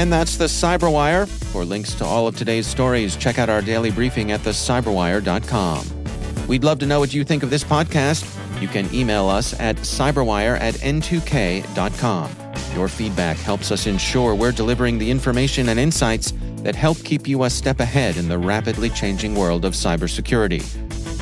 And 0.00 0.10
that's 0.10 0.36
the 0.36 0.46
Cyberwire. 0.46 1.28
For 1.28 1.62
links 1.62 1.92
to 1.96 2.06
all 2.06 2.26
of 2.26 2.34
today's 2.34 2.66
stories, 2.66 3.16
check 3.16 3.38
out 3.38 3.50
our 3.50 3.60
daily 3.60 3.90
briefing 3.90 4.32
at 4.32 4.40
thecyberwire.com. 4.40 6.46
We'd 6.48 6.64
love 6.64 6.78
to 6.78 6.86
know 6.86 7.00
what 7.00 7.12
you 7.12 7.22
think 7.22 7.42
of 7.42 7.50
this 7.50 7.62
podcast 7.62 8.24
you 8.60 8.68
can 8.68 8.92
email 8.94 9.28
us 9.28 9.58
at 9.58 9.76
cyberwire 9.76 10.60
at 10.60 10.74
n2k.com. 10.74 12.30
Your 12.74 12.88
feedback 12.88 13.36
helps 13.38 13.72
us 13.72 13.86
ensure 13.86 14.34
we're 14.34 14.52
delivering 14.52 14.98
the 14.98 15.10
information 15.10 15.70
and 15.70 15.80
insights 15.80 16.32
that 16.58 16.74
help 16.74 17.02
keep 17.02 17.26
you 17.26 17.44
a 17.44 17.50
step 17.50 17.80
ahead 17.80 18.16
in 18.16 18.28
the 18.28 18.38
rapidly 18.38 18.90
changing 18.90 19.34
world 19.34 19.64
of 19.64 19.72
cybersecurity. 19.72 20.62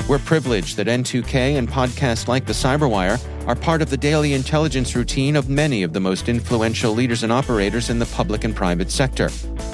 We're 0.09 0.19
privileged 0.19 0.75
that 0.77 0.87
N2K 0.87 1.57
and 1.57 1.69
podcasts 1.69 2.27
like 2.27 2.45
the 2.45 2.53
Cyberwire 2.53 3.19
are 3.49 3.55
part 3.55 3.81
of 3.81 3.89
the 3.89 3.97
daily 3.97 4.33
intelligence 4.33 4.95
routine 4.95 5.35
of 5.35 5.49
many 5.49 5.81
of 5.81 5.91
the 5.91 5.99
most 5.99 6.29
influential 6.29 6.93
leaders 6.93 7.23
and 7.23 7.31
operators 7.31 7.89
in 7.89 7.97
the 7.97 8.05
public 8.05 8.43
and 8.43 8.55
private 8.55 8.91
sector, 8.91 9.27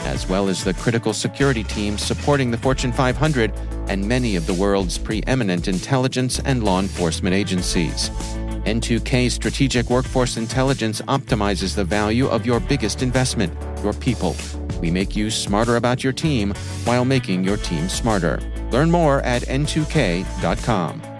as 0.06 0.30
well 0.30 0.48
as 0.48 0.64
the 0.64 0.74
critical 0.76 1.12
security 1.12 1.62
teams 1.62 2.02
supporting 2.02 2.50
the 2.50 2.58
Fortune 2.58 2.94
500 2.94 3.52
and 3.90 4.08
many 4.08 4.38
of 4.38 4.48
the 4.48 4.54
world's 4.54 4.98
preeminent 4.98 5.68
intelligence 5.68 6.40
and 6.46 6.64
law 6.64 6.80
enforcement 6.80 7.36
agencies. 7.36 8.10
N2K 8.64 9.30
Strategic 9.30 9.90
Workforce 9.90 10.38
Intelligence 10.38 11.02
optimizes 11.02 11.76
the 11.76 11.84
value 11.84 12.28
of 12.28 12.46
your 12.46 12.62
biggest 12.62 13.04
investment, 13.04 13.54
your 13.84 13.92
people. 13.92 14.38
We 14.80 14.90
make 14.90 15.18
you 15.18 15.30
smarter 15.30 15.76
about 15.76 16.02
your 16.02 16.14
team 16.14 16.54
while 16.86 17.04
making 17.04 17.44
your 17.44 17.58
team 17.58 17.90
smarter. 17.90 18.40
Learn 18.72 18.90
more 18.90 19.20
at 19.24 19.42
n2k.com. 19.42 21.15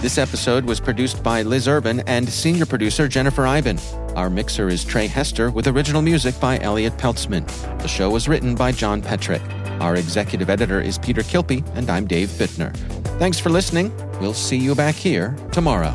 This 0.00 0.16
episode 0.16 0.64
was 0.64 0.80
produced 0.80 1.22
by 1.22 1.42
Liz 1.42 1.68
Urban 1.68 2.00
and 2.06 2.26
senior 2.26 2.64
producer 2.64 3.06
Jennifer 3.06 3.46
Eiben. 3.46 3.78
Our 4.16 4.30
mixer 4.30 4.68
is 4.68 4.82
Trey 4.82 5.06
Hester 5.06 5.50
with 5.50 5.66
original 5.66 6.00
music 6.00 6.40
by 6.40 6.58
Elliot 6.60 6.96
Peltzman. 6.96 7.46
The 7.82 7.86
show 7.86 8.08
was 8.08 8.26
written 8.26 8.54
by 8.54 8.72
John 8.72 9.02
Petrick. 9.02 9.42
Our 9.78 9.96
executive 9.96 10.48
editor 10.48 10.80
is 10.80 10.96
Peter 10.96 11.20
Kilpe, 11.20 11.62
and 11.76 11.90
I'm 11.90 12.06
Dave 12.06 12.30
Bittner. 12.30 12.74
Thanks 13.18 13.38
for 13.38 13.50
listening. 13.50 13.92
We'll 14.22 14.32
see 14.32 14.56
you 14.56 14.74
back 14.74 14.94
here 14.94 15.36
tomorrow. 15.52 15.94